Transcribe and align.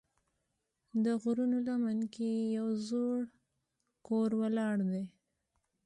د 1.03 1.05
غرونو 1.21 1.57
لمن 1.67 1.99
کې 2.13 2.31
یو 2.57 2.67
زوړ 2.87 3.19
کور 4.07 4.29
ولاړ 4.41 4.77
دی. 4.91 5.03